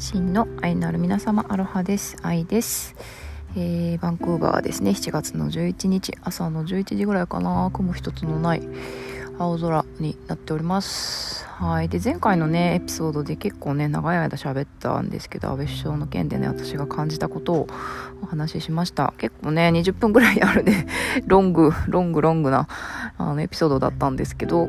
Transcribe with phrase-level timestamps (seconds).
[0.00, 2.16] 真の愛のある皆様アロハです。
[2.22, 2.96] 愛です、
[3.54, 4.92] えー、バンクーバーですね。
[4.92, 6.14] 7月の11日。
[6.22, 7.70] 朝の11時ぐらいかな。
[7.70, 8.62] 雲一つのない。
[9.38, 11.46] 青空になっております。
[11.46, 11.90] はい。
[11.90, 17.66] で前回のねエピソードで結構ね長い間喋ったんですけど安倍首相の件でね私が感じたことを
[18.22, 19.12] お話ししました。
[19.18, 20.86] 結構ね20分ぐらいあるね。
[21.26, 22.68] ロングロングロングな
[23.18, 24.66] あのエピソードだったんですけど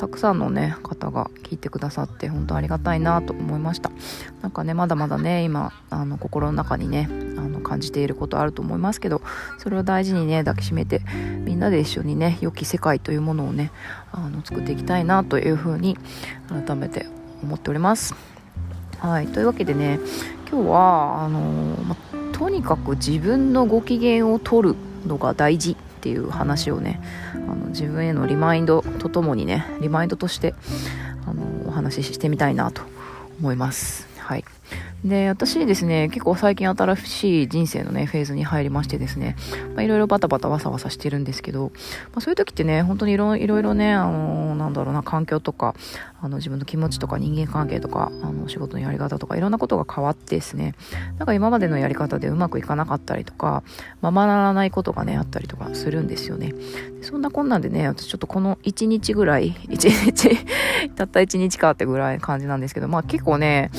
[0.00, 3.92] たくさんのね方が聞いてくださって本当ありがたいなと思いました。
[4.40, 9.20] なんかねまだまだね今あの心の中にねあの感じていることあると思いますけど
[9.58, 11.02] それを大事にね抱きしめて
[11.44, 13.72] みんなで一緒にね良き世界というものをね
[14.10, 15.98] あの作っていきたいなというふうに
[16.48, 17.04] 改めて
[17.42, 18.14] 思っております。
[19.00, 20.00] はいというわけでね
[20.50, 21.40] 今日はあの
[21.84, 21.96] ま、
[22.32, 24.76] とにかく自分のご機嫌を取る
[25.06, 25.76] のが大事。
[26.00, 26.98] っていう話をね
[27.34, 30.54] あの自分へのリマインドとともにねリマインドとして
[31.26, 32.82] あのお話ししてみたいなと
[33.38, 34.09] 思います。
[35.04, 39.34] で、私ですね、結構最近新しい人生のね、フェーズに入りましてですね、
[39.74, 41.72] まあ、いろいろバタバタわさわさしてるんですけど、
[42.12, 45.74] まあ、そういう時ってね、本当にいろいろね、あのー、なんだろうな、環境とか、
[46.20, 50.74] あの、自分の気持ちとか人間関係とか、あの、仕事のやり方とか、いろんなことが変わってですね、
[51.18, 53.62] なんか今までのやり方でうまくいかなかったりとか、
[54.02, 56.52] ままならないことがね、あったりとかするんですよね。
[57.00, 63.70] そんなこんなんでね、私ちょっとこの1日ぐらい、1日たった1日かってぐらい感じなんですけど、まあ結構ね、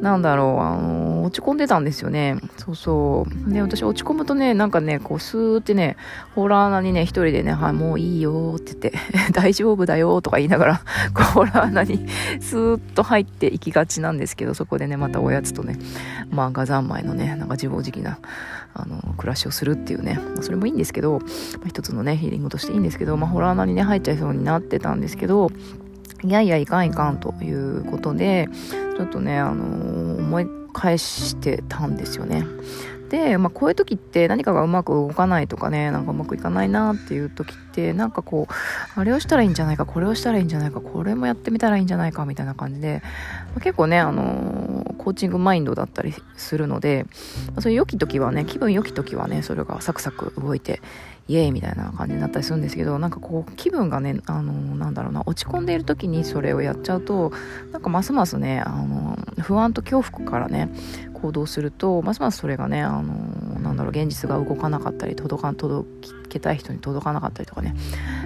[0.00, 2.36] なんだろう、あの落ち込んでたんですよね。
[2.56, 3.52] そうそう。
[3.52, 5.96] で、私落ち込むとね、なんかね、こう、スーってね、
[6.34, 8.92] ホラー穴にね、一人でね、はい、もういいよって言って、
[9.32, 10.80] 大丈夫だよとか言いながら、
[11.34, 12.06] ホラー穴に
[12.40, 15.78] スーッと入っていきがちなんですけど、そこでね、またおやつとね、
[16.30, 18.18] まあ、ガザンマイのね、なんか自暴自棄な、
[18.74, 21.18] あの、暮らしをするっていうね、それもいいんですけど、ま
[21.64, 25.50] あ、一つのね、ヒーリングとしていいんですけど、まあ、ホラー穴にね、入っちゃいそうになってたんですけど、
[26.24, 28.48] いやいやいかんいかんということで、
[28.96, 32.44] ちょっとね、あのー、思い返してたんですよね。
[33.08, 43.02] で、まあ、こういう時って何かがうまく動かないとかね、なんかうまくいかないなっていう時って、なんかこう、あれをしたらいいんじゃないか、これをしたらいいんじゃないか、これもやってみたらいいんじゃないか、みたいな感じで、
[43.54, 44.67] まあ、結構ね、あの、
[45.08, 47.06] コーチングマインドだったりするので、
[47.60, 50.82] そういう良き時はね、気分良き時はね、それがサクサク動いて
[51.28, 57.32] イエーイみたいな感じになったりするんですけどなんかこう気分がねあのなんだろうな落ち込んでいる時にそれをやっちゃうと
[57.70, 60.70] なんかますますねあの不安と恐怖からね
[61.12, 63.12] 行動するとますますそれがねあの
[63.60, 65.86] なんだろう現実が動かなかったり届か届
[66.30, 67.74] けたい人に届かなかったりとかね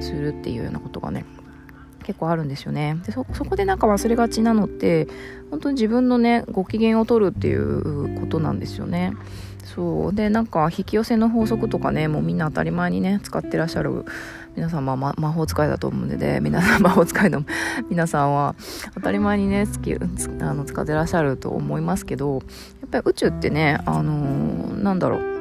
[0.00, 1.26] するっていうようなことがね
[2.06, 2.96] 結構あるんですよね。
[3.04, 5.08] でそこでなんか忘れがちなのって
[5.50, 9.12] 本当に自分のねご機嫌を取るっていうことなんですよね。
[9.64, 10.14] そう。
[10.14, 14.04] でなんか引き寄せの法則とかねもうみんな当たり前にね使ってらっしゃる
[14.54, 17.42] 皆さん、ま、魔法使いだと思うので皆さん 魔法使いの
[17.90, 18.54] 皆さんは
[18.94, 25.35] 当たり前にね好きあの使ってらっしゃると思いますけどやっぱり宇宙ってねあのー、なんだろう。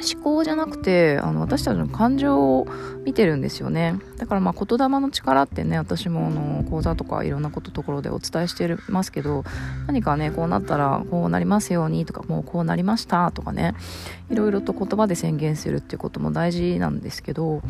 [0.00, 2.66] 思考じゃなくてあの私たちの感情を
[3.04, 3.98] 見てるんですよね。
[4.16, 9.44] だからまあ言霊の力ってね私もあの講座とかいろんなことところでお伝えしてますけど
[9.86, 13.74] 何かねこうなったらこうなりますようにとかもうこうなりましたとかね
[14.30, 17.62] いろいろと言葉で宣言するっていうことも大事なんですけど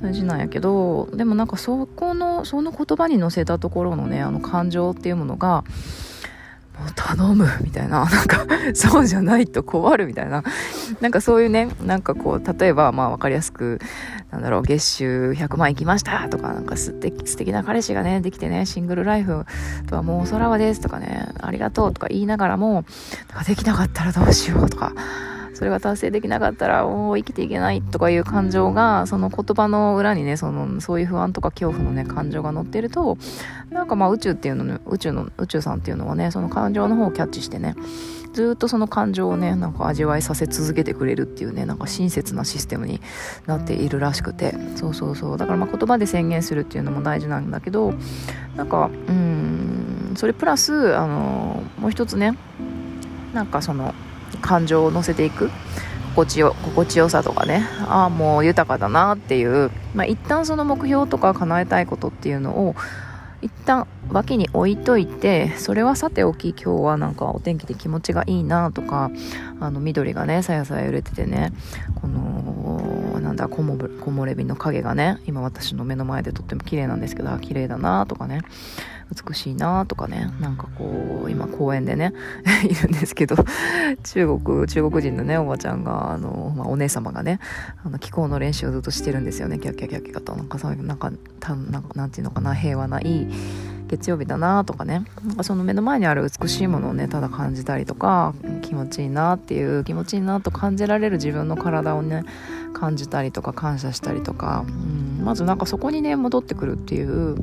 [0.00, 5.64] 大事なんやけどでもなんかそこのその言葉に乗せたところのねあの感情っていうものが
[6.94, 10.42] 頼むみたいな、 なんか、そうじゃないと困るみたいな、
[11.00, 13.80] なんかそういうね、なんかこう、例えば、まあ分かりやすく、
[14.30, 19.44] なんだろう、月収100万いきましたとか、なんか素敵素敵な彼氏がね、できてね、シングルライフ
[19.88, 22.84] とはもうお空はですとかね、ありがとうとか言いながらも、なん
[23.38, 24.92] かできなかったらどうしようとか、
[25.54, 33.18] それが達成できなかったら、お生きていけないとかいう感情が、その言葉の裏にね、その、そういう不安とか恐怖のね、感情が乗ってると、
[33.70, 37.74] なんかまあ宇宙っていうのね、宇宙の、宇宙さんっていうのはね、その感情の方をキャッチしてね、
[38.32, 43.00] ずっとその感情をね、なんか味わいさせ続けてくれるっていうね、なんか親切なシステムに
[43.46, 45.36] なっているらしくて、そうそうそう。
[45.36, 47.92] だからまあ言葉で宣言するっていうのも大事なんだけど、
[48.56, 52.38] なんか、うん、それプラス、あの、もう一つね、
[53.34, 53.94] なんかその、
[54.40, 55.50] 感情を乗せていく。
[56.14, 57.66] 心地よ心地よさとかね。
[57.88, 62.74] ああもう豊かだなっていう、まあ、一旦その目標とか叶えたいことっていうのを
[63.42, 69.10] 一旦脇に置いといてそれはさておき今日はなんかお天気で気持ちがいいなとか
[69.58, 71.52] あの緑がねさやさや揺れててね
[72.00, 78.42] このなんだ木漏れ日の影がね今私の目の前でとっても綺麗なんですけど綺麗だなとかね。
[79.12, 82.12] 美しいなとかねなんかこう今公園でね
[82.64, 83.36] いるんですけど
[84.04, 87.38] 中国中国人のねおばちゃんがあの、まあ、お姉様がね
[87.84, 89.58] あの気候の練習をずっとしてるんですよね。
[89.58, 93.28] キャッキャキャッキャとなんかそういうなんかたなんなんていうのかな平和ないい
[93.92, 95.04] 月曜日だなとかね
[95.42, 102.24] その目の前にある美しいものをねただ感じたりとか気持ちいいなっていう気持ちいいなと感じられる自分の体をね
[102.72, 107.36] 感じたりとか感謝したりとか、うん、まずなんかそこにね戻ってくるっていう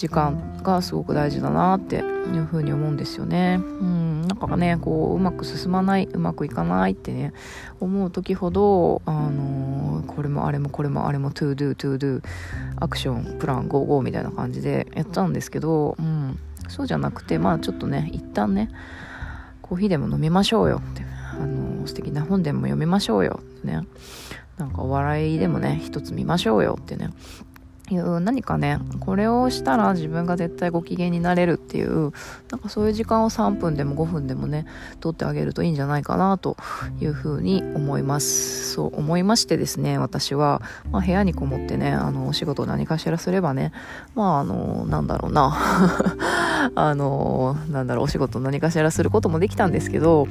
[0.00, 2.00] 時間がすごく大事だなってい
[2.38, 3.60] うふうに思うんですよね。
[3.60, 7.34] うん、なんかねこううまく進まないうまくいかないってね
[7.80, 12.22] 思う時ほど、あのー、これもあれもこれもあれも to do to do
[12.76, 16.38] アクションプランゴーゴーみたいな感じでやっちゃうんですけど、うん、
[16.68, 18.70] そうじゃなくてまあちょっとね一旦ね
[19.60, 21.02] コーヒーでも飲みましょうよって、
[21.34, 23.82] あのー、素敵な本でも読みましょうよってね
[24.56, 27.10] なんかお笑いでもね一つ見ましょうよってね
[27.94, 32.12] いう何かねこれをしたら自分が絶対ご機嫌になれるっていう
[32.50, 34.66] なんかそういう時間を3分でも5分でもね
[35.00, 36.56] 取ってあげるといいんじゃないかなと
[37.00, 38.72] いうふうに思います。
[38.72, 43.72] そう思いましてですね私は、まあ、部屋にこもってねあのお仕事何かしらすればね
[44.14, 45.56] まああのなんだろうな。
[46.74, 50.28] あのなんだろうお仕事何かしらすることもできたんですけど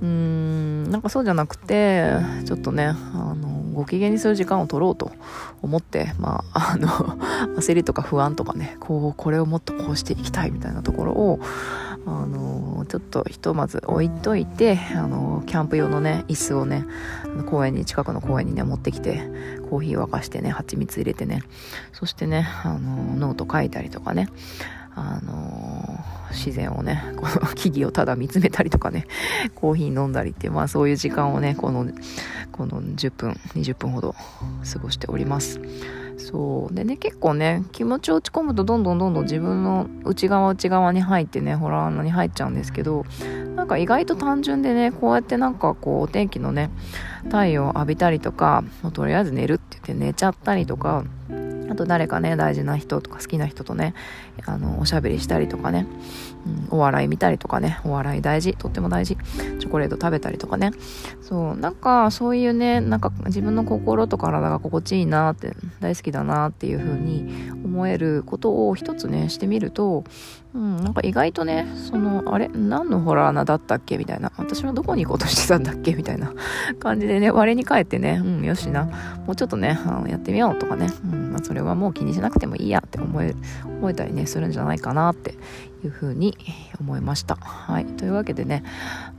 [0.00, 2.10] うーんなんかそうじゃなくて
[2.44, 5.12] ちょっとねあのご機嫌にする時間を取ろうと
[5.60, 6.88] 思って、まあ、あの、
[7.60, 11.40] 焦りとか不安とかね、こう、これをもっとこうしていきたいみたいなところを、
[12.06, 16.86] あの、ちょっとひとまず置いといて、あの、キャンプ用のね、椅子をね、
[17.50, 19.28] 公園に、近くの公園にね、持ってきて、
[19.68, 21.42] コーヒー沸かしてね、蜂蜜入れてね、
[21.92, 24.30] そしてね、あの、ノート書いたりとかね、
[24.94, 25.65] あの、
[26.36, 29.06] 自然をね、この木々をただ見つめたりとかね、
[29.54, 31.86] コーヒー飲んだりって、まあそういう時間をね、この、
[32.52, 34.14] この10分、20分ほど
[34.72, 35.60] 過ごしております。
[36.18, 36.74] そう。
[36.74, 43.04] でね、結構ね、気持ち落ち込むとどんどんどんどん自分の内側内側に入ってね、ホラー穴に入っちゃうんですけど、
[43.54, 46.70] なんか意外と単純でね、こうやってなんかこう、お天気のね、
[47.24, 51.04] 太陽を浴びたりとか、もうとりあえず寝るって言って寝ちゃったりとか、
[51.68, 53.94] あと誰かね、大事な人とか好きな人とね、
[54.44, 55.86] あの、おしゃべりしたりとかね、
[56.70, 59.16] うん、お笑い見たりとかね、お笑い大事、とっても大事、
[59.58, 60.70] チョコレート食べたりとかね、
[61.22, 70.04] そう、なんかそういうね、なんか自分の心と体が心地いいなって、大好きだなっていう風に思えることを一つね、してみると、
[70.56, 74.32] うん、なんか意外とね、その、あれ何のホラー穴だったっけみたいな。
[74.38, 76.32] 私はどこに行こうとしてたんだっけみたいな
[76.80, 78.84] 感じでね、我に返ってね、うん、よしな、
[79.26, 83.34] もうちょっとね、あのやってみようとかね、うんまあ、それはもう気にしなくてもいいやって思え
[83.66, 85.34] 思えたりね、するんじゃないかなって
[85.84, 86.36] いうふうに
[86.80, 87.36] 思いました。
[87.36, 87.86] はい。
[87.86, 88.64] というわけでね、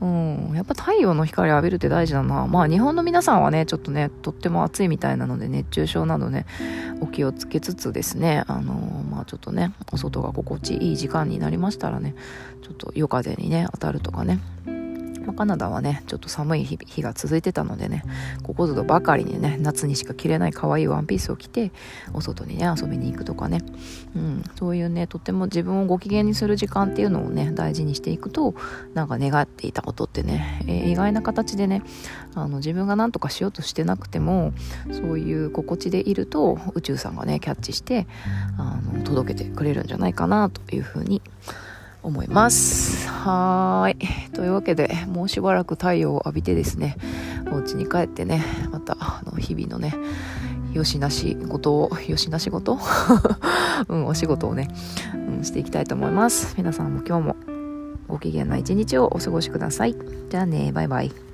[0.00, 2.46] うん、やっぱ太陽の光浴びるって大事だな。
[2.46, 6.46] まあ日本の皆さんはね、ちょっとね、とっても暑いみたいなので熱中症などね、
[7.00, 8.74] お気をつけつつですね、あの
[9.10, 12.14] まあちょっとね、お外が心地いい時間になりましたらね、
[12.62, 14.40] ちょっと夜風にね、当たるとかね、
[15.26, 18.04] まあ、カナダはねちょっと寒い日が続いてたのでね
[18.44, 21.72] ここぞとばかりにね夏にしか着れない可愛いワンピースを着て
[22.14, 23.60] お外にね遊びに行くとかね、
[24.14, 28.54] うん、そういうねとても自分をご機嫌にする時間っていうのをね大事にしていくと
[28.94, 31.82] なんか願っていたことってね、えー、意外な形でね
[32.34, 34.52] あの自分が何とかしようとしてなくても
[34.92, 38.06] そういう心地でいると宇宙さんがねキャッチして
[38.58, 41.22] あの届けてくれるんじゃないかなというふうに
[42.06, 43.08] 思います。
[43.08, 43.96] はい。
[44.32, 46.96] というわけで、もうしばらく太陽を浴びてですね、
[47.52, 49.94] お家に帰ってね、また、あの、日々のね、
[50.72, 52.78] よしなし事を、よしなし事
[53.88, 54.68] うん、お仕事をね、
[55.14, 56.54] うん、していきたいと思います。
[56.56, 57.36] 皆さんも今日も
[58.08, 59.96] ご機嫌な一日をお過ごしください。
[60.30, 61.25] じゃあね、バイバイ。